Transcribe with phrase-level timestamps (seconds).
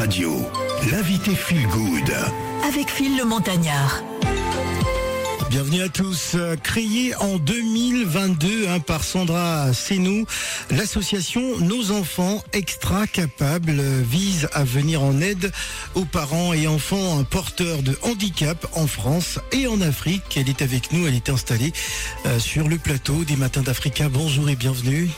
[0.00, 0.50] Radio,
[0.90, 2.10] l'invité Feel Good.
[2.66, 4.02] Avec Phil le Montagnard.
[5.50, 6.36] Bienvenue à tous.
[6.36, 10.24] Euh, Créée en 2022 hein, par Sandra Senou,
[10.70, 15.52] l'association Nos enfants extra capables euh, vise à venir en aide
[15.94, 20.34] aux parents et enfants porteurs de handicap en France et en Afrique.
[20.34, 21.74] Elle est avec nous, elle est installée
[22.24, 24.08] euh, sur le plateau des Matins d'Africa.
[24.08, 25.10] Bonjour et bienvenue.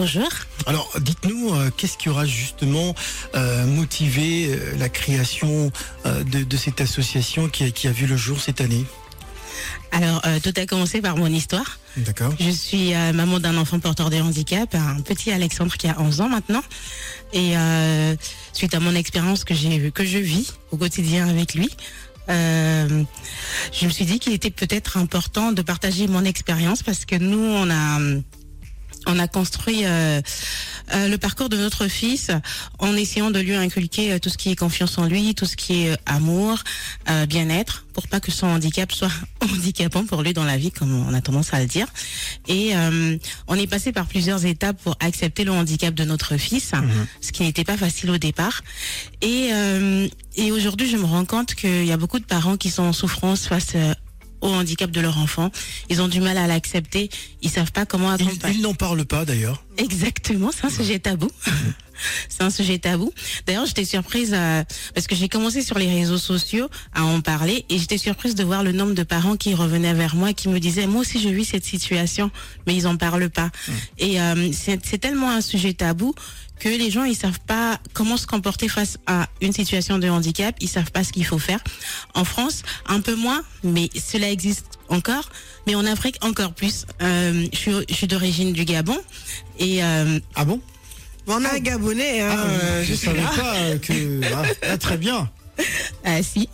[0.00, 0.30] Bonjour.
[0.64, 2.94] Alors, dites-nous, euh, qu'est-ce qui aura justement
[3.34, 5.70] euh, motivé euh, la création
[6.06, 8.86] euh, de, de cette association qui a, qui a vu le jour cette année?
[9.92, 11.78] Alors, euh, tout a commencé par mon histoire.
[11.98, 12.32] D'accord.
[12.40, 16.22] Je suis euh, maman d'un enfant porteur de handicap, un petit Alexandre qui a 11
[16.22, 16.64] ans maintenant.
[17.34, 18.16] Et euh,
[18.54, 21.68] suite à mon expérience que j'ai que je vis au quotidien avec lui,
[22.26, 27.36] je me suis dit qu'il était peut-être important de partager mon expérience parce que nous,
[27.38, 27.98] on a
[29.06, 30.20] on a construit euh,
[30.94, 32.30] euh, le parcours de notre fils
[32.78, 35.56] en essayant de lui inculquer euh, tout ce qui est confiance en lui, tout ce
[35.56, 36.58] qui est euh, amour,
[37.08, 39.10] euh, bien-être, pour pas que son handicap soit
[39.40, 41.86] handicapant pour lui dans la vie, comme on a tendance à le dire.
[42.48, 43.16] Et euh,
[43.46, 46.72] on est passé par plusieurs étapes pour accepter le handicap de notre fils,
[47.20, 48.62] ce qui n'était pas facile au départ.
[49.22, 52.70] Et, euh, et aujourd'hui, je me rends compte qu'il y a beaucoup de parents qui
[52.70, 53.74] sont en souffrance face
[54.40, 55.50] au handicap de leur enfant.
[55.88, 57.10] Ils ont du mal à l'accepter.
[57.42, 58.56] Ils savent pas comment accompagner.
[58.56, 59.64] il n'en parle pas d'ailleurs.
[59.76, 61.28] Exactement, c'est un sujet tabou.
[62.28, 63.12] c'est un sujet tabou.
[63.46, 64.62] D'ailleurs, j'étais surprise euh,
[64.94, 68.44] parce que j'ai commencé sur les réseaux sociaux à en parler et j'étais surprise de
[68.44, 71.28] voir le nombre de parents qui revenaient vers moi qui me disaient moi aussi je
[71.28, 72.30] vis cette situation,
[72.66, 73.50] mais ils en parlent pas.
[73.98, 76.14] Et euh, c'est tellement un sujet tabou
[76.60, 80.54] que les gens ils savent pas comment se comporter face à une situation de handicap,
[80.60, 81.60] ils savent pas ce qu'il faut faire.
[82.14, 85.30] En France, un peu moins, mais cela existe encore.
[85.66, 86.86] Mais en Afrique, encore plus.
[87.02, 88.98] Euh, je suis, je suis d'origine du Gabon
[89.58, 90.60] et euh, Ah bon?
[91.26, 94.20] On a un Gabonais, hein, Ah, euh, Je savais pas que...
[94.34, 95.28] Ah, ah, très bien.
[96.04, 96.48] Ah si.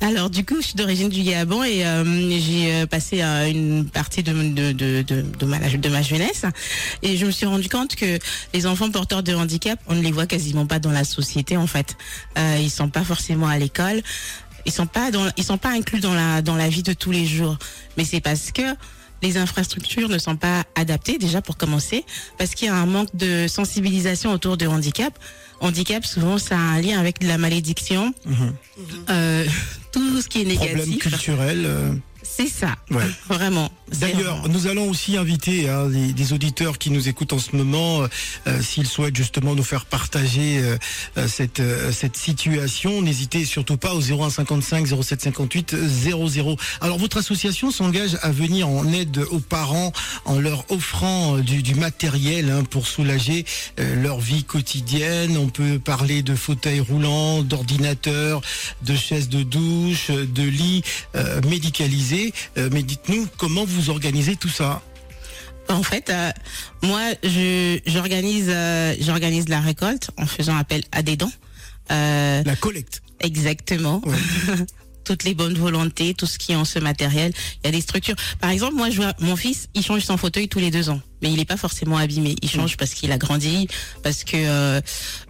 [0.00, 2.04] Alors du coup, je suis d'origine du Gabon et euh,
[2.38, 6.44] j'ai euh, passé euh, une partie de, de, de, de, ma, de ma jeunesse
[7.02, 8.18] et je me suis rendu compte que
[8.54, 11.66] les enfants porteurs de handicap, on ne les voit quasiment pas dans la société en
[11.66, 11.96] fait.
[12.38, 14.02] Euh, ils sont pas forcément à l'école,
[14.64, 17.10] ils sont pas dans, ils sont pas inclus dans la dans la vie de tous
[17.10, 17.58] les jours.
[17.96, 18.62] Mais c'est parce que
[19.22, 22.04] les infrastructures ne sont pas adaptées déjà pour commencer,
[22.38, 25.18] parce qu'il y a un manque de sensibilisation autour de handicap.
[25.60, 28.12] Handicap, souvent, ça a un lien avec de la malédiction,
[29.10, 29.44] euh,
[29.92, 30.98] tout ce qui est Problème négatif.
[30.98, 31.66] culturel.
[32.36, 33.04] C'est ça, Ouais.
[33.28, 33.70] vraiment.
[34.00, 38.02] D'ailleurs, nous allons aussi inviter hein, des, des auditeurs qui nous écoutent en ce moment,
[38.02, 38.08] euh,
[38.48, 40.76] euh, s'ils souhaitent justement nous faire partager euh,
[41.18, 46.56] euh, cette euh, cette situation, n'hésitez surtout pas au 0155 0758 00.
[46.80, 49.92] Alors votre association s'engage à venir en aide aux parents
[50.24, 53.44] en leur offrant du, du matériel hein, pour soulager
[53.78, 55.36] euh, leur vie quotidienne.
[55.38, 58.40] On peut parler de fauteuils roulants, d'ordinateurs,
[58.82, 60.82] de chaises de douche, de lits
[61.14, 62.25] euh, médicalisés.
[62.56, 64.82] Euh, mais dites-nous comment vous organisez tout ça.
[65.68, 66.30] En fait, euh,
[66.82, 71.32] moi, je j'organise euh, j'organise la récolte en faisant appel à des dons.
[71.90, 73.02] Euh, La collecte.
[73.20, 74.00] Exactement.
[74.04, 74.16] Ouais.
[75.06, 77.32] Toutes les bonnes volontés, tout ce qui est en ce matériel.
[77.62, 78.16] Il y a des structures.
[78.40, 81.00] Par exemple, moi, je vois mon fils, il change son fauteuil tous les deux ans,
[81.22, 82.34] mais il n'est pas forcément abîmé.
[82.42, 83.68] Il change parce qu'il a grandi,
[84.02, 84.80] parce que euh,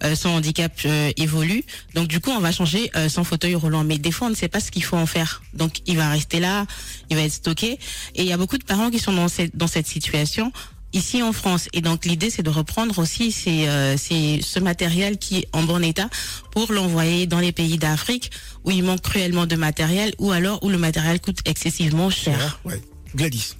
[0.02, 1.62] euh, son handicap euh, évolue.
[1.94, 3.84] Donc, du coup, on va changer euh, son fauteuil roulant.
[3.84, 5.42] Mais des fois, on ne sait pas ce qu'il faut en faire.
[5.52, 6.64] Donc, il va rester là,
[7.10, 7.78] il va être stocké.
[8.14, 10.52] Et il y a beaucoup de parents qui sont dans cette dans cette situation
[10.92, 11.68] ici en France.
[11.72, 15.82] Et donc l'idée, c'est de reprendre aussi ces, euh, ce matériel qui est en bon
[15.82, 16.08] état
[16.52, 18.30] pour l'envoyer dans les pays d'Afrique
[18.64, 22.60] où il manque cruellement de matériel ou alors où le matériel coûte excessivement cher.
[23.14, 23.56] Gladys.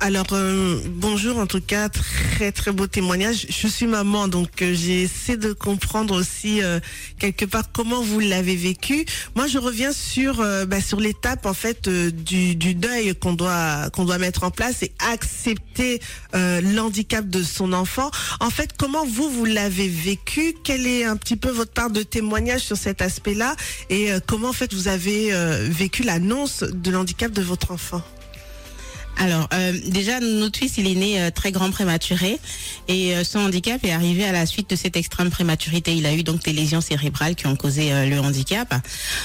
[0.00, 3.46] Alors euh, bonjour en tout cas, très très beau témoignage.
[3.48, 6.80] Je suis maman donc euh, j'ai essayé de comprendre aussi euh,
[7.18, 9.06] quelque part comment vous l'avez vécu.
[9.34, 13.34] Moi je reviens sur euh, bah, sur l'étape en fait euh, du, du deuil qu'on
[13.34, 16.00] doit qu'on doit mettre en place et accepter
[16.34, 18.10] euh, l'handicap de son enfant.
[18.40, 20.54] En fait comment vous vous l'avez vécu?
[20.64, 23.56] Quel est un petit peu votre part de témoignage sur cet aspect-là?
[23.90, 25.32] Et comment en fait vous avez
[25.68, 28.02] vécu l'annonce de l'handicap de votre enfant?
[29.16, 32.38] Alors euh, déjà, notre fils, il est né euh, très grand prématuré
[32.88, 35.94] et euh, son handicap est arrivé à la suite de cette extrême prématurité.
[35.94, 38.74] Il a eu donc des lésions cérébrales qui ont causé euh, le handicap.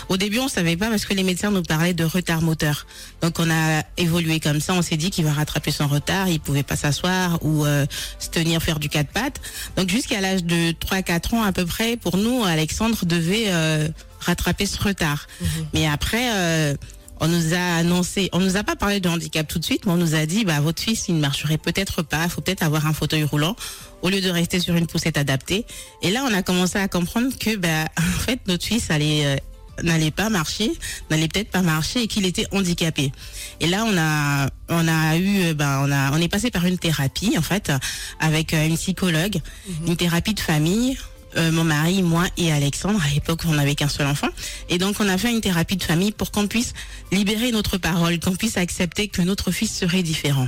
[0.08, 2.86] Au début, on savait pas parce que les médecins nous parlaient de retard moteur.
[3.22, 4.74] Donc on a évolué comme ça.
[4.74, 6.28] On s'est dit qu'il va rattraper son retard.
[6.30, 7.86] Il pouvait pas s'asseoir ou euh,
[8.20, 9.42] se tenir faire du quatre pattes.
[9.76, 13.88] Donc jusqu'à l'âge de 3-4 ans à peu près, pour nous, Alexandre devait euh,
[14.20, 15.28] rattraper ce retard.
[15.74, 16.78] Mais après.
[17.20, 19.92] On nous a annoncé, on nous a pas parlé de handicap tout de suite, mais
[19.92, 22.64] on nous a dit, bah, votre fils, il ne marcherait peut-être pas, il faut peut-être
[22.64, 23.56] avoir un fauteuil roulant
[24.02, 25.66] au lieu de rester sur une poussette adaptée.
[26.02, 29.36] Et là, on a commencé à comprendre que, bah, en fait, notre fils allait, euh,
[29.84, 30.72] n'allait pas marcher,
[31.10, 33.12] n'allait peut-être pas marcher et qu'il était handicapé.
[33.60, 36.66] Et là, on a, on a eu, euh, ben, on a, on est passé par
[36.66, 37.72] une thérapie en fait
[38.20, 39.40] avec euh, une psychologue,
[39.88, 40.98] une thérapie de famille.
[41.38, 43.00] Euh, mon mari, moi et Alexandre.
[43.04, 44.30] À l'époque, on n'avait qu'un seul enfant.
[44.70, 46.74] Et donc, on a fait une thérapie de famille pour qu'on puisse
[47.12, 50.48] libérer notre parole, qu'on puisse accepter que notre fils serait différent.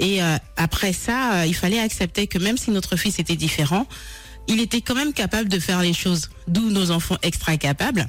[0.00, 3.86] Et euh, après ça, euh, il fallait accepter que même si notre fils était différent,
[4.48, 8.08] il était quand même capable de faire les choses, d'où nos enfants extra capables,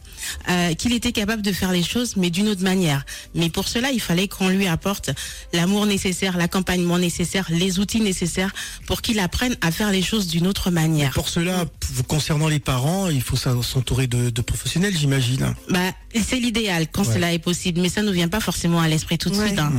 [0.50, 3.06] euh, qu'il était capable de faire les choses, mais d'une autre manière.
[3.36, 5.10] Mais pour cela, il fallait qu'on lui apporte
[5.54, 8.54] l'amour nécessaire, l'accompagnement nécessaire, les outils nécessaires
[8.86, 11.12] pour qu'il apprenne à faire les choses d'une autre manière.
[11.14, 11.66] Pour cela,
[12.08, 15.54] concernant les parents, il faut s'en- s'entourer de, de professionnels, j'imagine.
[15.70, 15.80] Bah,
[16.16, 17.14] c'est l'idéal quand Ouais.
[17.14, 19.48] cela est possible, mais ça nous vient pas forcément à l'esprit tout de Ouais.
[19.48, 19.60] suite.
[19.60, 19.72] Hein.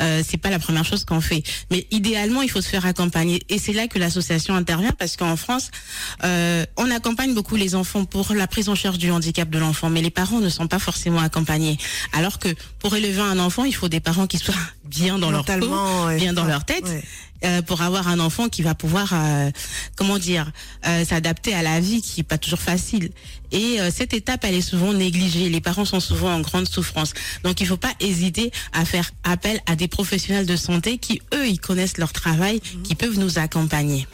[0.00, 1.42] Euh, c'est pas la première chose qu'on fait.
[1.70, 5.36] Mais idéalement, il faut se faire accompagner, et c'est là que l'association intervient parce qu'en
[5.36, 5.70] France,
[6.24, 9.90] euh, on accompagne beaucoup les enfants pour la prise en charge du handicap de l'enfant,
[9.90, 11.78] mais les parents ne sont pas forcément accompagnés.
[12.12, 12.48] Alors que
[12.78, 14.54] pour élever un enfant, il faut des parents qui soient
[14.84, 16.16] bien dans leur peau, ouais.
[16.16, 16.84] bien dans leur tête.
[16.84, 17.02] Ouais.
[17.44, 19.50] euh, pour avoir un enfant qui va pouvoir, euh,
[19.96, 20.50] comment dire,
[20.86, 23.10] euh, s'adapter à la vie qui est pas toujours facile.
[23.52, 25.48] Et euh, cette étape, elle est souvent négligée.
[25.48, 27.12] Les parents sont souvent en grande souffrance.
[27.42, 31.48] Donc, il faut pas hésiter à faire appel à des professionnels de santé qui, eux,
[31.48, 34.06] ils connaissent leur travail, qui peuvent nous accompagner.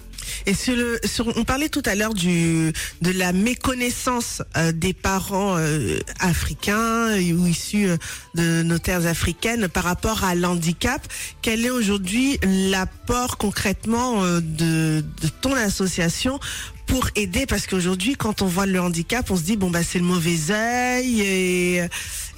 [0.46, 2.72] Et sur le, sur, on parlait tout à l'heure du
[3.02, 7.96] de la méconnaissance euh, des parents euh, africains euh, ou issus euh,
[8.36, 11.02] de nos terres africaines par rapport à l'handicap.
[11.42, 12.38] Quel est aujourd'hui
[12.70, 16.38] l'apport concrètement euh, de, de ton association
[16.86, 19.98] pour aider parce qu'aujourd'hui quand on voit le handicap on se dit bon bah c'est
[19.98, 21.82] le mauvais œil et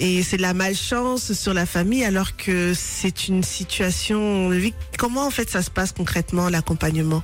[0.00, 4.75] et c'est de la malchance sur la famille alors que c'est une situation de vie.
[4.97, 7.23] comment en fait ça se passe concrètement l'accompagnement?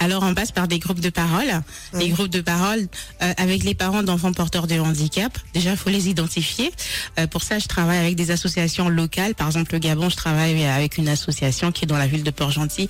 [0.00, 1.62] Alors, on passe par des groupes de parole,
[1.98, 2.86] des groupes de parole
[3.22, 5.36] euh, avec les parents d'enfants porteurs de handicap.
[5.52, 6.72] Déjà, il faut les identifier.
[7.18, 9.34] Euh, pour ça, je travaille avec des associations locales.
[9.34, 12.30] Par exemple, le Gabon, je travaille avec une association qui est dans la ville de
[12.30, 12.88] Port-Gentil,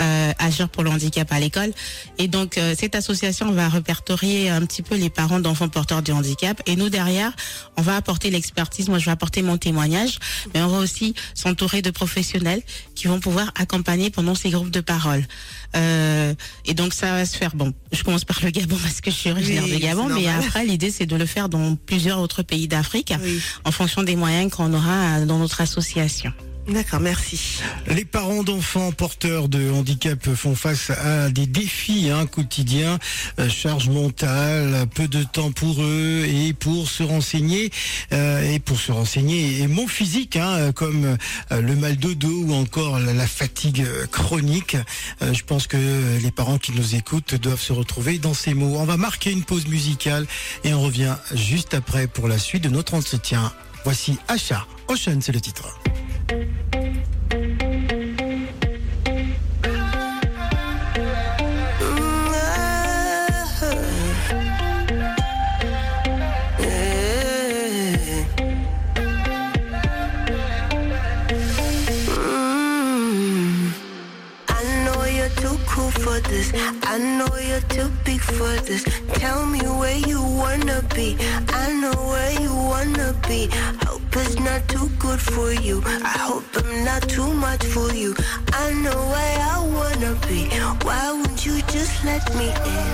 [0.00, 1.72] euh, Agir pour le handicap à l'école.
[2.18, 6.12] Et donc, euh, cette association va répertorier un petit peu les parents d'enfants porteurs de
[6.12, 6.60] handicap.
[6.66, 7.32] Et nous, derrière,
[7.76, 8.88] on va apporter l'expertise.
[8.88, 10.18] Moi, je vais apporter mon témoignage,
[10.54, 12.62] mais on va aussi s'entourer de professionnels
[12.94, 15.24] qui vont pouvoir accompagner pendant ces groupes de parole.
[15.76, 16.34] Euh,
[16.66, 17.56] et donc ça va se faire.
[17.56, 20.28] Bon, je commence par le Gabon parce que je suis originaire Oui, du Gabon, mais
[20.28, 23.40] après l'idée c'est de le faire dans plusieurs autres pays d'Afrique, Oui.
[23.64, 26.32] en fonction des moyens qu'on aura dans notre association.
[26.68, 27.60] D'accord, merci.
[27.88, 32.98] Les parents d'enfants porteurs de handicap font face à des défis hein, quotidiens,
[33.38, 37.70] euh, charge mentale, peu de temps pour eux et pour se renseigner
[38.12, 41.04] euh, et pour se renseigner et mots physiques hein, comme
[41.52, 44.76] euh, le mal de dos ou encore la, fatigue chronique.
[45.20, 45.76] Je pense que
[46.22, 48.76] les parents qui nous écoutent doivent se retrouver dans ces mots.
[48.78, 50.26] On va marquer une pause musicale
[50.62, 53.52] et on revient juste après pour la suite de notre entretien.
[53.84, 54.66] Voici Achat.
[54.88, 55.78] Ocean, c'est le titre.
[83.34, 83.48] Be.
[83.86, 85.82] Hope it's not too good for you.
[85.86, 88.14] I hope I'm not too much for you.
[88.52, 90.40] I know where I wanna be.
[90.86, 92.93] Why won't you just let me in?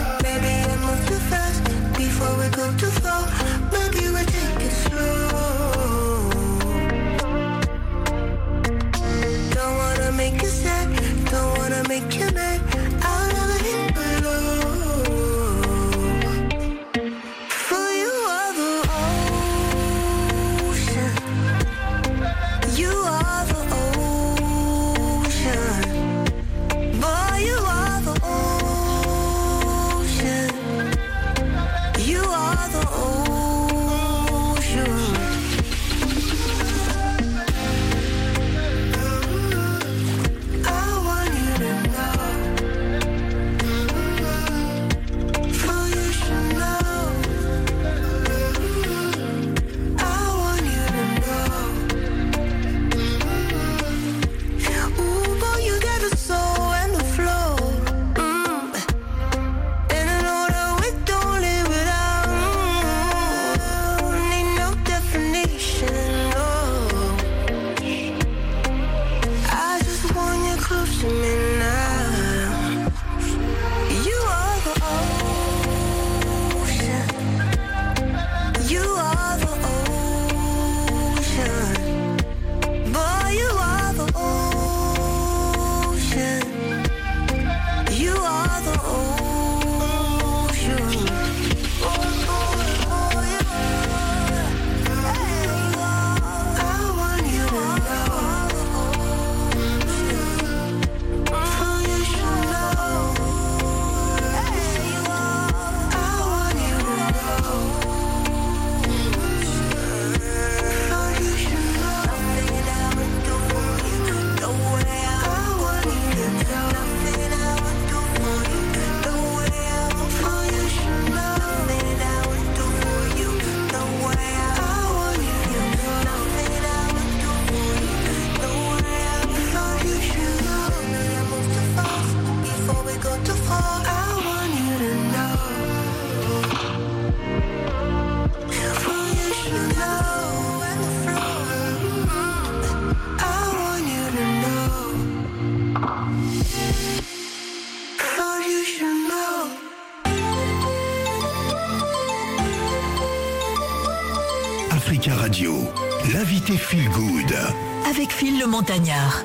[157.88, 159.25] Avec Phil le Montagnard.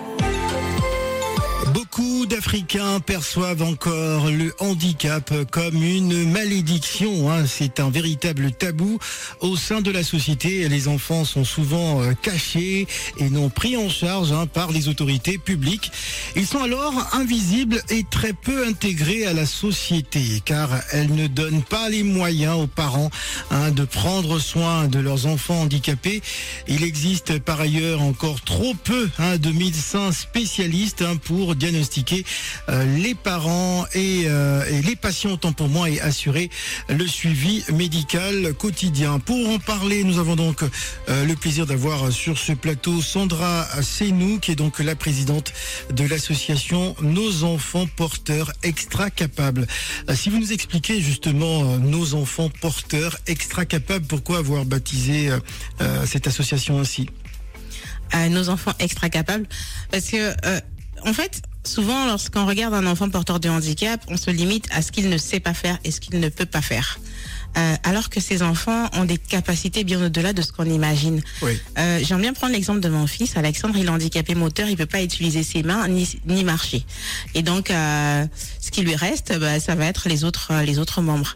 [2.25, 7.29] Beaucoup d'Africains perçoivent encore le handicap comme une malédiction.
[7.29, 7.45] hein.
[7.45, 8.97] C'est un véritable tabou
[9.41, 10.67] au sein de la société.
[10.67, 12.87] Les enfants sont souvent euh, cachés
[13.19, 15.91] et non pris en charge hein, par les autorités publiques.
[16.35, 21.63] Ils sont alors invisibles et très peu intégrés à la société car elles ne donnent
[21.63, 23.11] pas les moyens aux parents
[23.51, 26.23] hein, de prendre soin de leurs enfants handicapés.
[26.67, 32.14] Il existe par ailleurs encore trop peu de médecins spécialistes pour diagnostiquer
[32.69, 36.49] euh, les parents et, euh, les patients autant pour moi et assurer
[36.89, 39.19] le suivi médical quotidien.
[39.19, 44.39] Pour en parler, nous avons donc euh, le plaisir d'avoir sur ce plateau Sandra Senou,
[44.39, 45.53] qui est donc la présidente
[45.91, 49.67] de l'association Nos enfants porteurs extra capables.
[50.13, 55.29] Si vous nous expliquez justement Nos enfants porteurs extra capables, pourquoi avoir baptisé
[56.05, 57.09] cette association ainsi?
[58.29, 59.47] Nos enfants extra capables
[59.91, 60.33] parce que
[61.03, 64.91] en fait souvent lorsqu'on regarde un enfant porteur de handicap on se limite à ce
[64.91, 66.99] qu'il ne sait pas faire et ce qu'il ne peut pas faire
[67.57, 71.21] Euh, alors que ces enfants ont des capacités bien au-delà de ce qu'on imagine.
[71.41, 71.57] Oui.
[71.77, 74.85] Euh, J'aime bien prendre l'exemple de mon fils, Alexandre, il est handicapé moteur, il peut
[74.85, 76.83] pas utiliser ses mains ni, ni marcher.
[77.33, 78.25] Et donc, euh,
[78.59, 81.35] ce qui lui reste, bah, ça va être les autres, euh, les autres membres.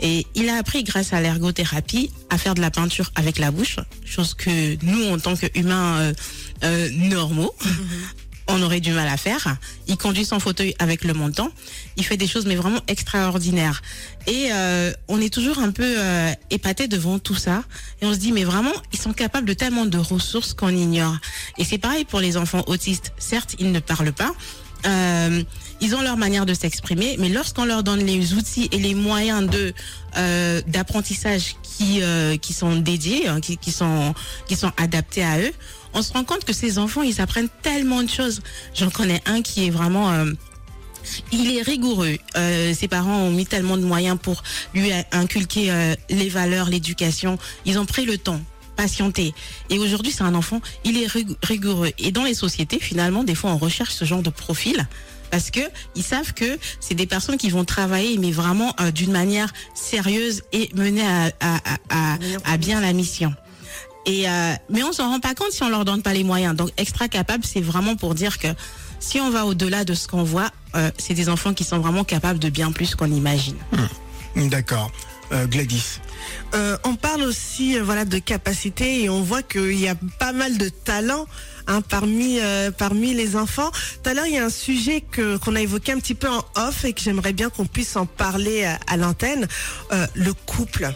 [0.00, 3.76] Et il a appris grâce à l'ergothérapie à faire de la peinture avec la bouche,
[4.06, 6.12] chose que nous, en tant qu'humains euh,
[6.64, 7.54] euh, normaux,
[8.48, 9.56] on aurait du mal à faire.
[9.86, 11.50] Il conduit son fauteuil avec le montant.
[11.96, 13.82] Il fait des choses mais vraiment extraordinaires.
[14.26, 17.62] Et euh, on est toujours un peu euh, épaté devant tout ça.
[18.00, 21.16] Et on se dit mais vraiment ils sont capables de tellement de ressources qu'on ignore.
[21.58, 23.12] Et c'est pareil pour les enfants autistes.
[23.18, 24.32] Certes ils ne parlent pas.
[24.86, 25.42] Euh,
[25.80, 29.48] ils ont leur manière de s'exprimer, mais lorsqu'on leur donne les outils et les moyens
[29.48, 29.72] de
[30.16, 34.14] euh, d'apprentissage qui euh, qui sont dédiés, hein, qui, qui sont
[34.48, 35.52] qui sont adaptés à eux,
[35.94, 38.40] on se rend compte que ces enfants ils apprennent tellement de choses.
[38.74, 40.32] J'en connais un qui est vraiment euh,
[41.32, 42.16] il est rigoureux.
[42.36, 44.42] Euh, ses parents ont mis tellement de moyens pour
[44.74, 47.38] lui inculquer euh, les valeurs, l'éducation.
[47.64, 48.40] Ils ont pris le temps
[48.76, 49.34] patienter.
[49.70, 51.90] Et aujourd'hui, c'est un enfant, il est rig- rigoureux.
[51.98, 54.86] Et dans les sociétés, finalement, des fois, on recherche ce genre de profil
[55.30, 55.60] parce que
[55.94, 60.42] ils savent que c'est des personnes qui vont travailler, mais vraiment euh, d'une manière sérieuse
[60.52, 63.34] et mener à, à, à, à, à bien la mission.
[64.06, 66.56] Et euh, mais on s'en rend pas compte si on leur donne pas les moyens.
[66.56, 68.48] Donc extra capable, c'est vraiment pour dire que
[69.00, 72.04] si on va au-delà de ce qu'on voit, euh, c'est des enfants qui sont vraiment
[72.04, 73.56] capables de bien plus qu'on imagine.
[74.36, 74.90] D'accord.
[75.32, 76.00] Euh, Gladys.
[76.54, 80.32] Euh, on parle aussi euh, voilà de capacité et on voit qu'il y a pas
[80.32, 81.26] mal de talents
[81.66, 83.70] hein, parmi euh, parmi les enfants.
[84.02, 86.28] Tout à l'heure, il y a un sujet que qu'on a évoqué un petit peu
[86.28, 89.46] en off et que j'aimerais bien qu'on puisse en parler à, à l'antenne.
[90.14, 90.90] Le couple.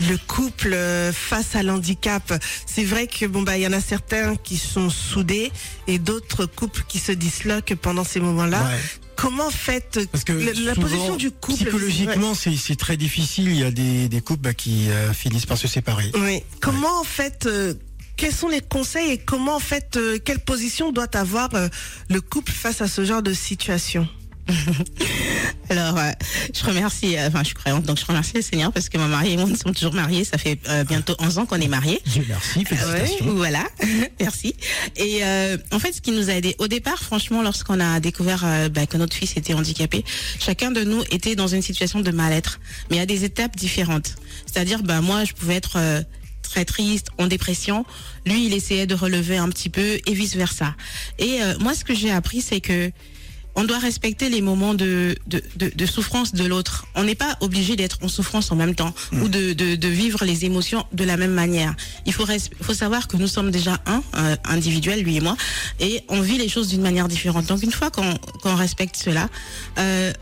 [0.00, 0.76] Le couple
[1.12, 2.32] face à l'handicap,
[2.66, 5.50] c'est vrai que bon bah il y en a certains qui sont soudés
[5.88, 8.62] et d'autres couples qui se disloquent pendant ces moments-là.
[8.62, 9.07] Ouais.
[9.18, 13.48] Comment faites Parce que la, position du couple psychologiquement, c'est c'est très difficile.
[13.48, 16.12] Il y a des, des couples bah, qui euh, finissent par se séparer.
[16.14, 16.44] Oui.
[16.60, 17.74] Comment en fait, euh,
[18.16, 21.66] quels sont les conseils et comment en fait, euh, quelle position doit avoir euh,
[22.08, 24.08] le couple face à ce genre de situation?
[25.70, 26.10] Alors, euh,
[26.54, 29.06] je remercie, euh, enfin, je suis croyante, donc je remercie le Seigneur parce que ma
[29.06, 30.24] mariée et moi, nous sommes toujours mariés.
[30.24, 32.00] Ça fait euh, bientôt 11 ans qu'on est mariés.
[32.06, 33.26] Dieu merci, félicitations.
[33.26, 33.64] Ouais, voilà,
[34.20, 34.54] merci.
[34.96, 38.42] Et euh, en fait, ce qui nous a aidé au départ, franchement, lorsqu'on a découvert
[38.44, 40.04] euh, bah, que notre fils était handicapé,
[40.40, 44.14] chacun de nous était dans une situation de mal-être, mais à des étapes différentes.
[44.46, 46.02] C'est-à-dire, bah moi, je pouvais être euh,
[46.42, 47.84] très triste, en dépression.
[48.26, 50.74] Lui, il essayait de relever un petit peu et vice versa.
[51.18, 52.90] Et euh, moi, ce que j'ai appris, c'est que
[53.54, 56.86] on doit respecter les moments de, de, de, de souffrance de l'autre.
[56.94, 60.24] On n'est pas obligé d'être en souffrance en même temps ou de, de, de vivre
[60.24, 61.74] les émotions de la même manière.
[62.06, 62.24] Il faut,
[62.60, 65.36] faut savoir que nous sommes déjà un, euh, individuel, lui et moi,
[65.80, 67.46] et on vit les choses d'une manière différente.
[67.46, 69.28] Donc une fois qu'on qu'on respecte cela,
[69.78, 70.12] euh,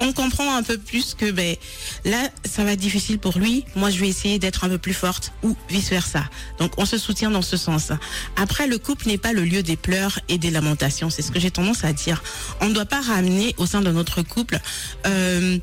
[0.00, 1.56] on comprend un peu plus que ben
[2.04, 3.64] là ça va être difficile pour lui.
[3.76, 6.24] Moi je vais essayer d'être un peu plus forte ou vice versa
[6.58, 7.92] donc on se soutient dans ce sens.
[8.36, 11.10] Après le couple n'est pas le lieu des pleurs et des lamentations.
[11.10, 12.22] C'est ce que j'ai tendance à dire.
[12.60, 14.60] On ne doit pas ramener au sein de notre couple
[15.06, 15.58] euh,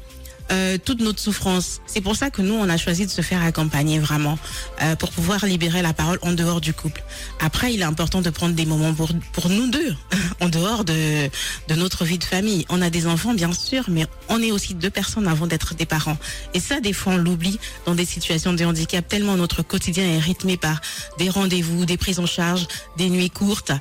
[0.51, 1.81] euh, toute notre souffrance.
[1.87, 4.37] C'est pour ça que nous, on a choisi de se faire accompagner vraiment
[4.81, 7.03] euh, pour pouvoir libérer la parole en dehors du couple.
[7.39, 9.95] Après, il est important de prendre des moments pour, pour nous deux,
[10.41, 11.29] en dehors de,
[11.67, 12.65] de notre vie de famille.
[12.69, 15.85] On a des enfants, bien sûr, mais on est aussi deux personnes avant d'être des
[15.85, 16.17] parents.
[16.53, 20.19] Et ça, des fois, on l'oublie dans des situations de handicap, tellement notre quotidien est
[20.19, 20.81] rythmé par
[21.17, 23.71] des rendez-vous, des prises en charge, des nuits courtes,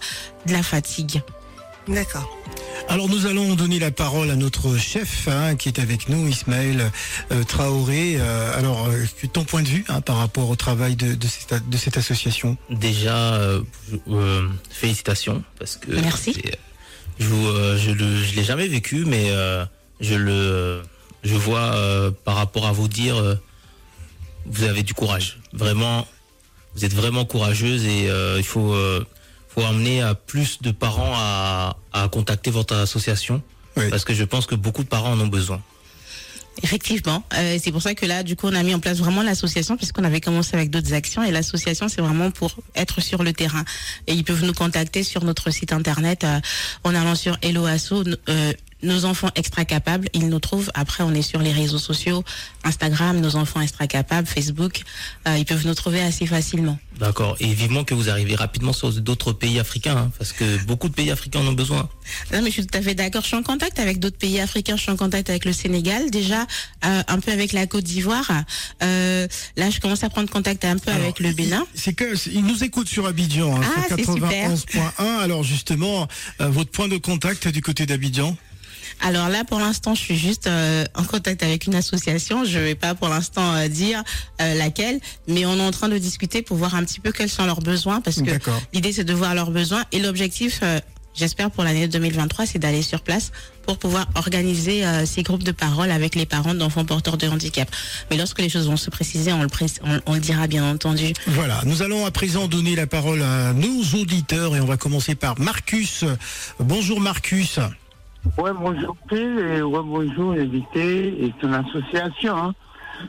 [0.47, 1.23] de la fatigue.
[1.89, 2.39] D'accord.
[2.89, 6.91] Alors nous allons donner la parole à notre chef hein, qui est avec nous, Ismaël
[7.33, 8.17] euh, Traoré.
[8.19, 11.69] Euh, alors, euh, ton point de vue hein, par rapport au travail de, de cette,
[11.69, 12.57] de cette association?
[12.71, 13.63] Déjà, euh,
[14.09, 16.43] euh, félicitations parce que Merci.
[17.19, 17.47] je vous,
[17.79, 19.65] je le, je l'ai jamais vécu, mais euh,
[20.01, 20.83] je le,
[21.23, 23.35] je vois euh, par rapport à vous dire, euh,
[24.47, 25.39] vous avez du courage.
[25.53, 26.07] Vraiment,
[26.75, 29.05] vous êtes vraiment courageuse et euh, il faut, euh,
[29.55, 33.43] faut amener à plus de parents à, à contacter votre association
[33.77, 33.89] Oui.
[33.91, 35.61] parce que je pense que beaucoup de parents en ont besoin.
[36.63, 39.23] Effectivement, Euh, c'est pour ça que là, du coup, on a mis en place vraiment
[39.25, 43.33] l'association puisqu'on avait commencé avec d'autres actions et l'association, c'est vraiment pour être sur le
[43.33, 43.65] terrain.
[44.07, 46.39] Et ils peuvent nous contacter sur notre site internet euh,
[46.85, 47.93] en allant sur Hello Asso,
[48.29, 48.53] euh,
[48.85, 50.09] nos enfants extra capables.
[50.15, 50.71] Ils nous trouvent.
[50.75, 52.23] Après, on est sur les réseaux sociaux,
[52.65, 54.83] Instagram, nos enfants extra capables, Facebook.
[55.27, 56.79] Euh, ils peuvent nous trouver assez facilement.
[56.99, 57.37] D'accord.
[57.41, 60.95] Et vivement que vous arrivez rapidement sur d'autres pays africains, hein, parce que beaucoup de
[60.95, 61.89] pays africains en ont besoin.
[62.33, 63.23] Non, mais je suis tout à fait d'accord.
[63.23, 64.77] Je suis en contact avec d'autres pays africains.
[64.77, 66.47] Je suis en contact avec le Sénégal, déjà
[66.85, 68.31] euh, un peu avec la Côte d'Ivoire.
[68.83, 71.67] Euh, là, je commence à prendre contact un peu avec le Bénin.
[71.75, 74.51] C'est que c'est- il nous écoute sur Abidjan, hein, Ah, sur c'est super.
[74.51, 75.19] 91.1.
[75.19, 76.07] Alors justement,
[76.41, 78.37] euh, votre point de contact du côté d'Abidjan?
[79.01, 82.45] Alors là, pour l'instant, je suis juste euh, en contact avec une association.
[82.45, 84.03] Je vais pas pour l'instant euh, dire
[84.41, 87.29] euh, laquelle, mais on est en train de discuter pour voir un petit peu quels
[87.29, 88.61] sont leurs besoins, parce que D'accord.
[88.73, 90.61] l'idée c'est de voir leurs besoins et l'objectif.
[90.63, 90.81] euh,
[91.17, 93.31] J'espère pour l'année 2023, c'est d'aller sur place
[93.67, 97.71] pour pouvoir organiser euh, ces groupes de parole avec les parents d'enfants porteurs de handicap.
[98.11, 100.69] Mais lorsque les choses vont se préciser, on le, pré- on, on le dira bien
[100.69, 101.13] entendu.
[101.29, 105.15] Voilà, nous allons à présent donner la parole à nos auditeurs et on va commencer
[105.15, 106.05] par Marcus.
[106.59, 107.61] Bonjour Marcus.
[108.25, 112.35] Ouais, bonjour Phil et bonjour l'invité et son association.
[112.37, 112.55] hein.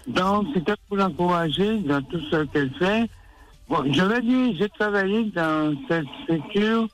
[0.07, 3.09] Donc, c'était pour l'encourager dans tout ce qu'elle fait.
[3.69, 6.87] Bon, je vais dire, j'ai travaillé dans cette structure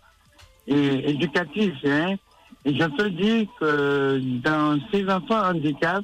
[0.68, 2.16] éducative, hein,
[2.64, 6.04] et je peux dire que dans ces enfants handicap,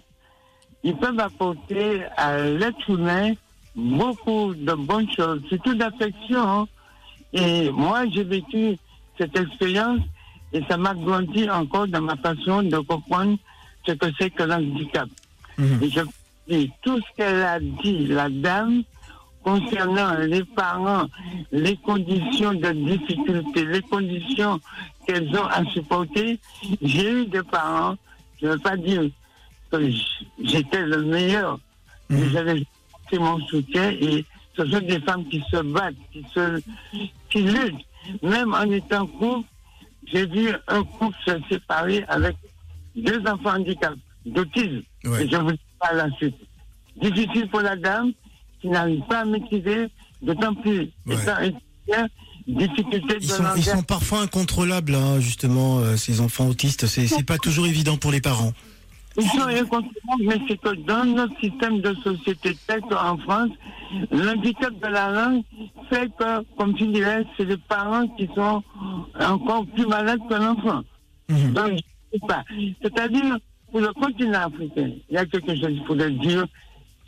[0.84, 3.34] ils peuvent apporter à l'être humain
[3.75, 6.41] beaucoup de bonnes choses, surtout d'affection.
[6.41, 6.67] hein.
[7.34, 8.77] Et moi, j'ai vécu
[9.19, 9.99] cette expérience
[10.53, 13.38] et ça m'a grandi encore dans ma façon de comprendre
[13.86, 15.10] ce que c'est que l'handicap.
[15.57, 15.79] Mhm.
[15.83, 16.01] Et je
[16.47, 18.83] dis tout ce qu'elle a dit, la dame,
[19.43, 21.05] concernant les parents,
[21.51, 24.60] les conditions de difficulté, les conditions
[25.05, 26.39] qu'elles ont à supporter,
[26.81, 27.95] j'ai eu des parents,
[28.41, 29.03] je ne veux pas dire
[29.71, 29.89] que
[30.43, 31.60] j'étais le meilleur,
[32.10, 32.29] mais Mhm.
[32.31, 32.63] j'avais
[33.13, 36.62] mon soutien et ce sont des femmes qui se battent, qui se,
[37.29, 37.86] qui luttent.
[38.21, 39.47] Même en étant couple,
[40.12, 42.36] j'ai vu un couple se séparer avec
[42.96, 44.82] deux enfants handicapés, d'autisme.
[45.06, 45.26] Ouais.
[45.26, 46.36] Et je vous dis pas la suite.
[47.02, 48.12] Difficile pour la dame
[48.62, 49.88] qui n'arrive pas à maîtriser,
[50.22, 51.15] d'autant plus Ouais.
[51.15, 52.08] étant étudiant,
[52.48, 56.88] difficulté de Ils sont, ils sont parfois incontrôlables, hein, justement, euh, ces enfants autistes.
[56.88, 58.54] C'est pas toujours évident pour les parents.
[59.19, 63.49] Ils sont incontournables, mais c'est que dans notre système de société tel qu'en France,
[64.12, 65.43] l'handicap de la langue
[65.89, 68.63] fait que, comme tu dirais, c'est les parents qui sont
[69.19, 70.84] encore plus malades que l'enfant.
[71.30, 71.53] Mhm.
[71.53, 72.43] Donc, je sais pas.
[72.82, 73.38] C'est-à-dire,
[73.71, 76.45] pour le continent africain, il y a quelque chose qu'il faudrait dire,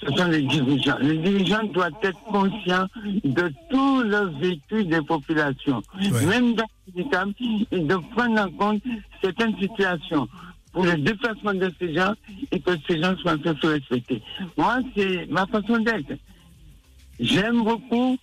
[0.01, 0.97] ce sont les dirigeants.
[1.01, 2.87] Les dirigeants doivent être conscients
[3.23, 6.25] de tout le vécu des populations, Ouais.
[6.25, 6.63] même dans
[6.95, 7.29] le handicap,
[7.71, 8.81] et de prendre en compte
[9.21, 10.27] certaines situations
[10.71, 12.13] pour le déplacement de ces gens
[12.51, 14.21] et que ces gens soient un peu respectés.
[14.57, 16.13] Moi, c'est ma façon d'être.
[17.19, 18.17] J'aime beaucoup.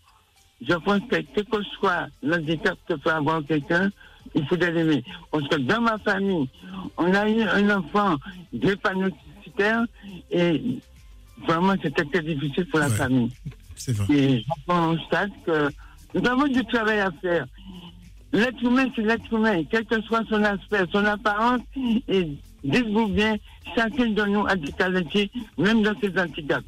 [0.67, 3.91] Je pense que quel que soit l'handicap que peut avoir quelqu'un,
[4.35, 5.05] il faudrait l'aimer.
[5.31, 6.49] Parce que dans ma famille,
[6.97, 8.17] on a eu un enfant
[8.53, 9.85] drépanocytaire
[10.31, 10.63] et
[11.47, 12.95] vraiment c'était très difficile pour la Ouais.
[12.97, 13.31] famille.
[13.75, 14.15] C'est vrai.
[14.15, 15.69] Et je constate que
[16.15, 17.47] nous avons du travail à faire.
[18.37, 21.63] L'être humain, c'est l'être humain, quel que soit son aspect, son apparence,
[22.07, 22.29] et
[22.63, 23.37] dites-vous bien,
[23.75, 26.67] chacun de nous a des qualités, même dans ses handicaps.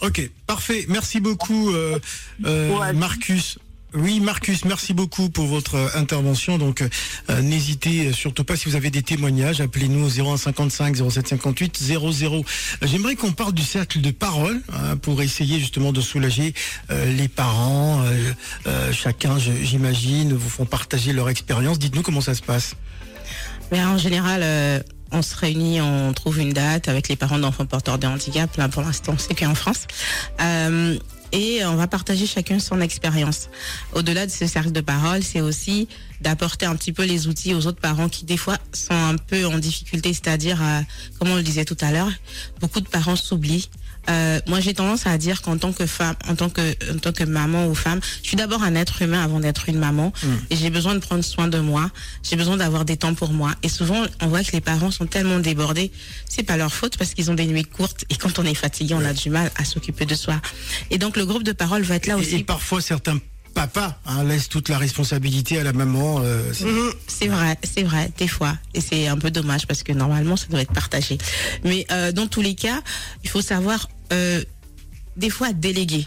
[0.00, 0.86] Ok, parfait.
[0.88, 1.98] Merci beaucoup, euh,
[2.44, 2.92] euh, Ouais.
[2.92, 3.58] Marcus.
[3.92, 6.58] Oui, Marcus, merci beaucoup pour votre euh, intervention.
[6.58, 6.82] Donc,
[7.28, 12.44] euh, n'hésitez surtout pas si vous avez des témoignages, appelez-nous au 0155 0758 00.
[12.82, 16.54] J'aimerais qu'on parle du cercle de parole hein, pour essayer justement de soulager
[16.90, 18.02] euh, les parents.
[18.04, 18.32] euh,
[18.68, 21.80] euh, chacun, j'imagine, vous font partager leur expérience.
[21.80, 22.76] Dites-nous comment ça se passe.
[23.72, 27.66] Mais en général, euh, on se réunit, on trouve une date avec les parents d'enfants
[27.66, 28.56] porteurs de handicap.
[28.56, 29.88] Là, pour l'instant, c'est qu'en France.
[31.32, 33.48] Et on va partager chacun son expérience.
[33.92, 35.88] Au-delà de ce cercle de parole, c'est aussi
[36.20, 39.46] d'apporter un petit peu les outils aux autres parents qui, des fois, sont un peu
[39.46, 40.12] en difficulté.
[40.12, 40.80] C'est-à-dire, euh,
[41.18, 42.10] comme on le disait tout à l'heure,
[42.60, 43.70] beaucoup de parents s'oublient.
[44.08, 46.60] Euh, moi j'ai tendance à dire qu'en tant que femme, en tant que,
[46.92, 49.78] en tant que maman ou femme, je suis d'abord un être humain avant d'être une
[49.78, 50.12] maman.
[50.50, 51.90] Et j'ai besoin de prendre soin de moi.
[52.22, 53.52] J'ai besoin d'avoir des temps pour moi.
[53.62, 55.90] Et souvent, on voit que les parents sont tellement débordés.
[56.28, 58.04] C'est pas leur faute parce qu'ils ont des nuits courtes.
[58.10, 60.40] Et quand on est fatigué, on a du mal à s'occuper de soi.
[60.90, 62.36] Et donc le groupe de parole va être là Et, aussi.
[62.36, 63.18] et parfois, certains
[63.54, 66.20] papas hein, laissent toute la responsabilité à la maman.
[66.20, 68.56] euh, c'est- Mhm, C'est vrai, c'est vrai, des fois.
[68.74, 71.18] Et c'est un peu dommage parce que normalement, ça doit être partagé.
[71.64, 72.80] Mais euh, dans tous les cas,
[73.24, 74.42] il faut savoir euh,
[75.16, 76.06] des fois déléguer.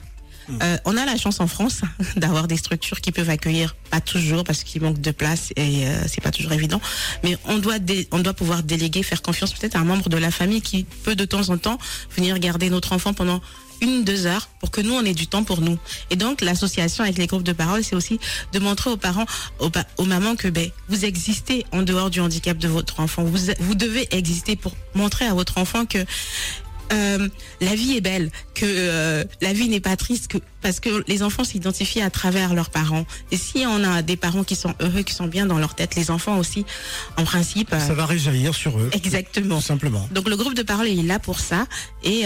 [0.62, 1.84] Euh, on a la chance en France
[2.18, 6.04] d'avoir des structures qui peuvent accueillir, pas toujours parce qu'il manque de place et euh,
[6.06, 6.82] c'est pas toujours évident,
[7.24, 10.18] mais on doit dé- on doit pouvoir déléguer, faire confiance peut-être à un membre de
[10.18, 11.78] la famille qui peut de temps en temps
[12.18, 13.40] venir garder notre enfant pendant
[13.84, 15.78] une deux heures pour que nous on ait du temps pour nous.
[16.10, 18.20] Et donc l'association avec les groupes de parole, c'est aussi
[18.54, 19.26] de montrer aux parents,
[19.60, 23.24] aux, mamans que ben vous existez en dehors du handicap de votre enfant.
[23.24, 26.00] Vous vous devez exister pour montrer à votre enfant que
[26.92, 27.28] euh,
[27.62, 31.24] la vie est belle, que euh, la vie n'est pas triste, que, parce que les
[31.24, 33.06] enfants s'identifient à travers leurs parents.
[33.32, 35.96] Et si on a des parents qui sont heureux, qui sont bien dans leur tête,
[35.96, 36.66] les enfants aussi,
[37.18, 37.74] en principe.
[37.74, 38.90] euh, Ça va réjaillir sur eux.
[38.92, 39.56] Exactement.
[39.56, 40.08] Tout simplement.
[40.12, 41.66] Donc le groupe de parole est là pour ça
[42.04, 42.24] et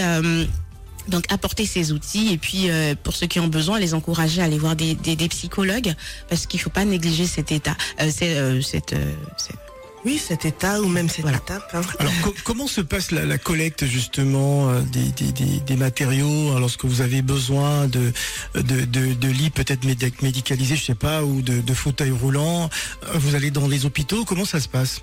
[1.08, 4.44] donc apporter ces outils et puis euh, pour ceux qui ont besoin, les encourager à
[4.44, 5.94] aller voir des, des, des psychologues
[6.28, 9.56] parce qu'il faut pas négliger cet état, euh, c'est, euh, cette, euh, cette-
[10.04, 11.38] Oui, cet état ou même cette Voilà.
[11.38, 11.68] étape.
[11.74, 11.80] hein.
[11.98, 16.52] Alors, co- comment se passe la, la collecte justement euh, des, des, des, des matériaux
[16.52, 18.12] hein, lorsque vous avez besoin de
[18.54, 22.70] de, de, de lits peut-être médic- médicalisés, je sais pas, ou de, de fauteuils roulants
[23.12, 25.02] Euh, Vous allez dans les hôpitaux Comment ça se passe?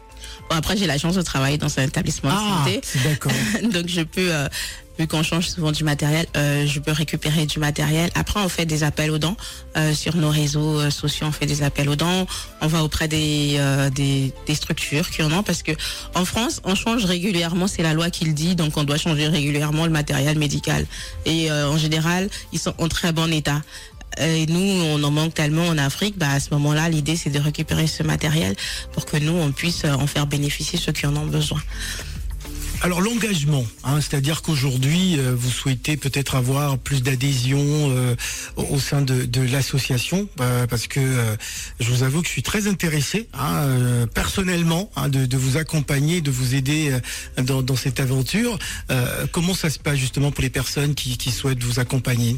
[0.50, 2.82] Bon, après j'ai la chance de travailler dans un établissement de santé.
[2.84, 3.32] c'est d'accord.
[3.74, 4.48] donc je peux euh,
[4.98, 8.10] vu qu'on change souvent du matériel, euh, je peux récupérer du matériel.
[8.16, 9.36] Après, on fait des appels aux dents
[9.78, 11.28] euh, sur nos réseaux euh, sociaux.
[11.28, 12.26] On fait des appels aux dents.
[12.62, 15.72] On va auprès des euh, des, des structures qui en ont parce que
[16.14, 17.68] en France, on change régulièrement.
[17.68, 20.86] C'est la loi qui le dit, donc on doit changer régulièrement le matériel médical.
[21.26, 23.62] Et euh, en général, ils sont en très bon état.
[24.20, 26.18] Et nous, on en manque tellement en Afrique.
[26.18, 28.56] Bah, à ce moment-là, l'idée, c'est de récupérer ce matériel
[28.94, 31.62] pour que nous, on puisse euh, en faire bénéficier ceux qui en ont besoin.
[32.86, 38.16] Alors l'engagement, hein, c'est-à-dire qu'aujourd'hui euh, vous souhaitez peut-être avoir plus d'adhésion euh,
[38.58, 41.36] au, sein de, de l'association, euh, parce que euh,
[41.80, 45.58] je vous avoue que je suis très intéressé hein, euh, personnellement hein, de, de vous
[45.58, 48.60] accompagner, de vous aider euh, dans, dans cette aventure.
[49.32, 52.38] Comment ça se passe justement pour les personnes qui, qui souhaitent vous accompagner?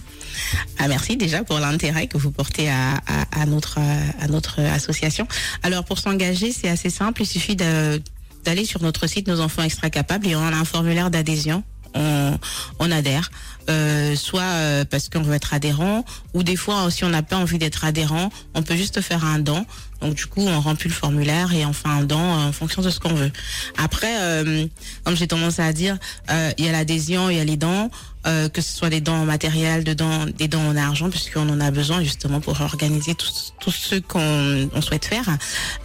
[0.78, 5.28] Ah, merci déjà pour l'intérêt que vous portez à, à, à notre, à notre association.
[5.62, 7.24] Alors pour s'engager, c'est assez simple.
[7.24, 8.02] Il suffit de-
[8.48, 11.66] d'aller sur notre site Nos Enfants Extra Capables et on a un formulaire d'adhésion.
[11.96, 12.38] On,
[12.80, 13.30] on adhère,
[13.70, 17.36] euh, soit euh, parce qu'on veut être adhérent, ou des fois si on n'a pas
[17.38, 19.66] envie d'être adhérent, on peut juste faire un don.
[20.00, 22.90] Donc du coup, on remplit le formulaire et on fait un don en fonction de
[22.90, 23.32] ce qu'on veut.
[23.78, 24.66] Après, euh,
[25.04, 25.98] comme j'ai tendance à dire,
[26.30, 27.90] euh, il y a l'adhésion, il y a les dons,
[28.28, 31.50] euh, que ce soit des dons en matériel, de dons, des dons en argent, puisqu'on
[31.50, 33.28] en a besoin justement pour organiser tout,
[33.60, 35.28] tout ce qu'on on souhaite faire.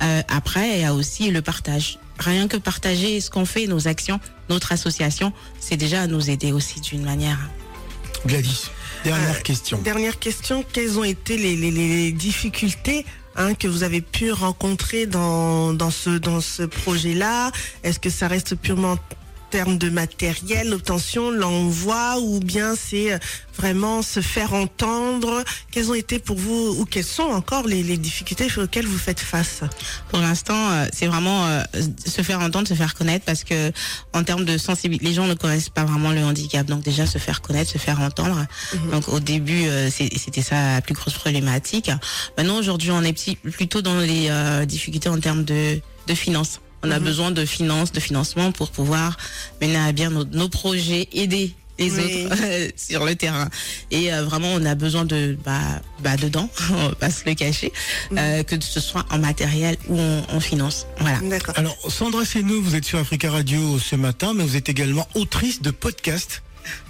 [0.03, 1.99] Euh, après, il y a aussi le partage.
[2.25, 6.81] Rien que partager ce qu'on fait, nos actions, notre association, c'est déjà nous aider aussi
[6.81, 7.39] d'une manière.
[8.27, 8.71] Gladys,
[9.03, 9.79] dernière Euh, question.
[9.83, 13.05] Dernière question, quelles ont été les, les- les difficultés
[13.35, 17.51] hein, que vous avez pu rencontrer dans, dans ce, dans ce projet-là?
[17.83, 18.99] Est-ce que ça reste purement en
[19.53, 23.19] termes de matériel, l'obtention, l'envoi, ou bien c'est euh,
[23.59, 27.99] vraiment se faire entendre Quelles ont été pour vous, ou quelles sont encore les, les
[27.99, 29.61] difficultés auxquelles vous faites face?
[30.09, 31.63] Pour l'instant, euh, c'est vraiment euh,
[32.05, 33.71] se faire entendre, se faire connaître, parce que
[34.15, 36.67] en termes de sensibilité, les gens ne connaissent pas vraiment le handicap.
[36.67, 38.47] Donc déjà se faire connaître, se faire entendre.
[38.91, 41.91] Donc au début, euh, c'était ça la plus grosse problématique.
[42.39, 46.61] Maintenant, aujourd'hui, on est plutôt dans les euh, difficultés en termes de, de finances.
[46.83, 49.17] On a besoin de finances, de financement pour pouvoir
[49.61, 52.27] mener à bien nos, nos projets, aider les Oui.
[52.27, 53.49] autres euh, sur le terrain.
[53.91, 55.61] Et euh, vraiment, on a besoin de bah,
[56.01, 57.73] bah dedans, on va pas se le cacher,
[58.17, 60.87] euh, que ce soit en matériel ou en, en finance.
[60.99, 61.19] Voilà.
[61.21, 61.55] D'accord.
[61.57, 65.63] Alors Sandra Senou, vous êtes sur Africa Radio ce matin, mais vous êtes également autrice
[65.63, 66.43] de podcast.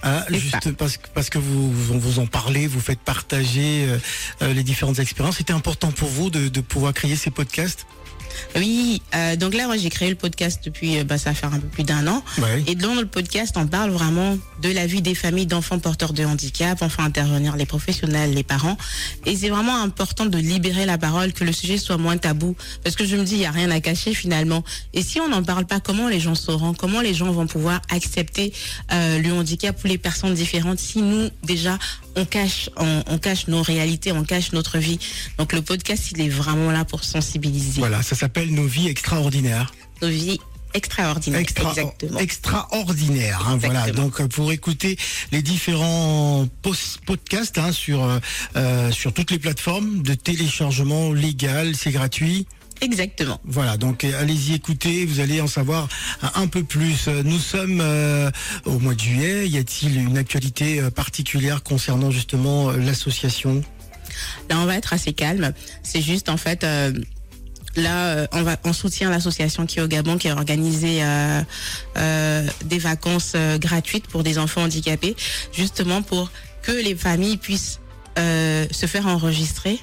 [0.02, 0.70] Hein, juste ça.
[0.76, 3.98] parce, que- parce que vous, vous, vous en parlez, vous faites partager euh,
[4.42, 5.36] euh, les différentes expériences.
[5.38, 7.86] C'était important pour vous de, de pouvoir créer ces podcasts?
[8.56, 11.52] Oui, euh, donc là, moi, j'ai créé le podcast depuis, euh, bah, ça va faire
[11.52, 12.22] un peu plus d'un an.
[12.38, 12.64] Ouais.
[12.66, 16.24] Et dans le podcast, on parle vraiment de la vie des familles d'enfants porteurs de
[16.24, 16.78] handicap.
[16.82, 18.76] On fait intervenir les professionnels, les parents.
[19.26, 22.56] Et c'est vraiment important de libérer la parole, que le sujet soit moins tabou.
[22.84, 24.62] Parce que je me dis, il n'y a rien à cacher finalement.
[24.92, 26.74] Et si on n'en parle pas, comment les gens sauront?
[26.74, 28.52] Comment les gens vont pouvoir accepter
[28.92, 31.78] euh, le handicap ou les personnes différentes si nous, déjà,
[32.16, 34.98] on cache, on, on cache nos réalités, on cache notre vie.
[35.38, 39.72] Donc le podcast, il est vraiment là pour sensibiliser Voilà, ça s'appelle Nos vies extraordinaires.
[40.02, 40.38] nos vies
[40.74, 41.40] Extraordinaire.
[41.40, 42.18] Extra- Exactement.
[42.18, 43.46] extraordinaire.
[43.46, 43.80] hein, voilà.
[43.80, 44.04] Exactement.
[44.06, 44.96] Donc euh, pour écouter
[45.30, 46.48] les différents
[47.04, 48.18] podcasts hein, sur euh,
[48.56, 52.46] euh, sur toutes les plateformes de téléchargement légal, c'est gratuit.
[52.82, 53.40] Exactement.
[53.44, 55.88] Voilà, donc euh, allez-y écouter, vous allez en savoir
[56.20, 57.06] un, un peu plus.
[57.06, 58.28] Euh, Nous sommes euh,
[58.64, 59.48] au mois de juillet.
[59.48, 63.62] Y a-t-il une actualité euh, particulière concernant justement euh, l'association?
[64.50, 65.52] Là, on va être assez calme.
[65.84, 66.92] C'est juste, en fait, euh,
[67.76, 71.40] là, euh, on, va, on soutient l'association qui est au Gabon, qui a organisé euh,
[71.98, 75.14] euh, des vacances euh, gratuites pour des enfants handicapés,
[75.52, 77.78] justement pour que les familles puissent
[78.18, 79.78] euh, se faire enregistrer.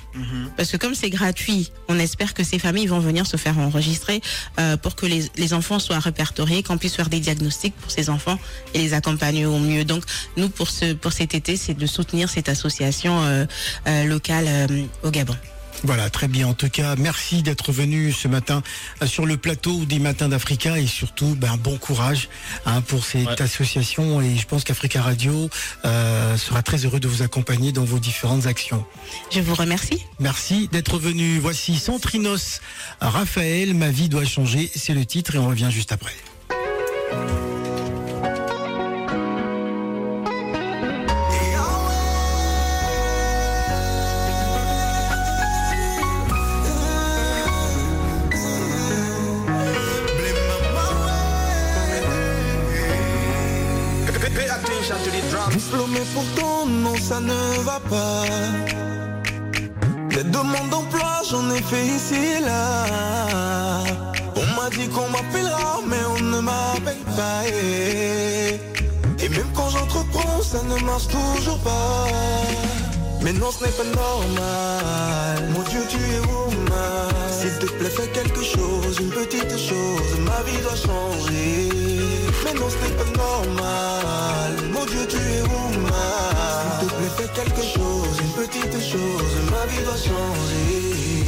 [0.58, 4.22] Parce que comme c'est gratuit, on espère que ces familles vont venir se faire enregistrer
[4.60, 8.10] euh, pour que les, les enfants soient répertoriés, qu'on puisse faire des diagnostics pour ces
[8.10, 8.40] enfants
[8.74, 9.86] et les accompagner au mieux.
[9.86, 10.04] Donc
[10.38, 13.46] nous, pour, ce, pour cet été, c'est de soutenir cette association euh,
[13.88, 15.36] euh, locale euh, au Gabon.
[15.84, 16.48] Voilà, très bien.
[16.48, 18.62] En tout cas, merci d'être venu ce matin
[19.02, 22.28] euh, sur le plateau des Matins d'Africa et surtout, ben, bon courage
[22.66, 23.42] hein, pour cette Ouais.
[23.42, 24.22] association.
[24.22, 25.50] Et je pense qu'Africa Radio
[25.86, 28.86] euh, sera très heureux de vous accompagner dans vos différentes actions.
[29.32, 30.04] Je vous remercie.
[30.20, 31.40] Merci d'être venu.
[31.40, 32.60] Voici Centrinos
[33.00, 34.70] Raphaël, Ma vie doit changer.
[34.76, 36.14] C'est le titre et on revient juste après.
[56.00, 58.24] Diplômé pourtant, non, ça ne va pas.
[60.12, 63.84] Les demandes d'emploi, j'en ai fait ici et là.
[64.36, 67.48] On m'a dit qu'on m'appellera, mais on ne m'appelle pas.
[67.48, 72.08] Et même quand j'entreprends, ça ne marche toujours pas.
[73.22, 75.50] Mais non, ce n'est pas normal.
[75.54, 77.10] Mon Dieu, tu es woman.
[77.30, 80.20] S'il te plaît, fais quelque chose, une petite chose.
[80.26, 81.70] Ma vie doit changer.
[82.46, 84.52] Mais non, ce n'est pas normal.
[84.74, 86.00] Mon Dieu, tu es woman.
[86.80, 89.34] S'il te plaît, fais quelque chose, une petite chose.
[89.52, 91.26] Ma vie doit changer.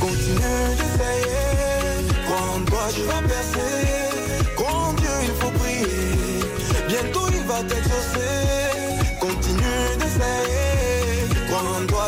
[0.00, 2.24] Continue d'essayer.
[2.24, 4.00] Crois en toi, tu vas percer.
[4.72, 6.40] En Dieu, il faut prier.
[6.88, 9.18] Bientôt, il va t'exaucer.
[9.20, 10.59] Continue d'essayer.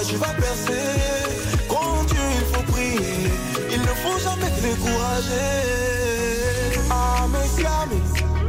[0.09, 0.83] Tu vas percer.
[1.71, 3.31] En Dieu, il faut prier.
[3.71, 5.51] Il ne faut jamais te décourager.
[6.91, 7.47] Ah, mais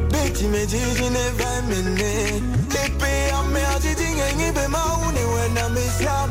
[0.09, 2.41] Betty me dit, je ne vais mener.
[2.71, 6.25] L'épée à merde, dit, dit, n'y be ma ou ne wena, mais si, ah,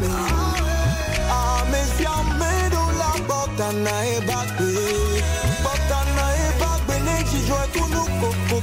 [1.71, 4.71] mais do la botana e bakbe.
[5.63, 8.61] Botana e bakbe, ne qui joue tout nous, coco,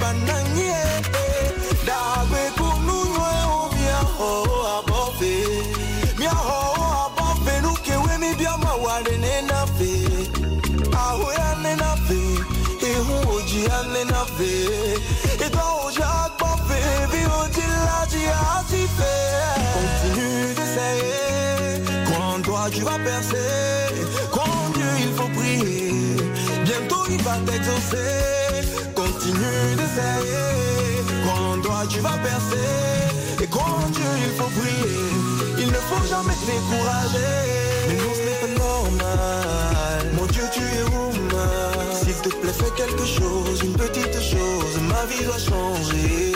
[14.41, 16.79] Et toi oji akpa fe,
[17.11, 18.23] vi oji laji
[18.55, 19.15] ati fe.
[19.75, 21.83] Continue d'essayer,
[22.17, 23.51] en toi tu vas percer.
[24.31, 26.15] En Dieu il faut prier,
[26.63, 28.63] bientôt il va t'exaucer.
[28.95, 30.47] Continue d'essayer,
[31.27, 32.69] en toi tu vas percer.
[33.43, 35.09] Et en Dieu il faut prier,
[35.59, 37.35] il ne faut jamais te décourager.
[37.87, 39.98] Mais non ce normal,
[42.49, 46.33] Plaît fais quelque chose, une petite chose, ma vie doit changer.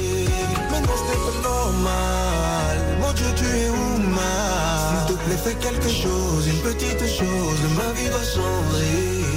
[0.69, 5.08] Mais non ce n'est pas normal, mon Dieu tu es woman.
[5.08, 9.32] S'il te plaît fais quelque chose, une petite chose, ma vie doit changer.